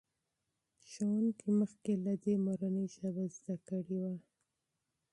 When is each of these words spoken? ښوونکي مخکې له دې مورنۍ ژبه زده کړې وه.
ښوونکي 0.89 1.49
مخکې 1.59 1.93
له 2.05 2.13
دې 2.23 2.35
مورنۍ 2.45 2.85
ژبه 2.95 3.23
زده 3.35 3.55
کړې 3.67 3.97
وه. 4.03 4.15